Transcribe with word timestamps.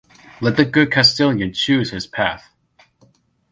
Let 0.41 0.57
the 0.57 0.65
good 0.65 0.89
Castillian 0.91 1.53
choose 1.53 1.91
his 1.91 2.07
path. 2.07 2.51